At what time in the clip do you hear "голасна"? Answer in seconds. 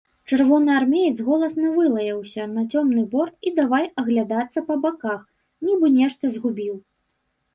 1.27-1.67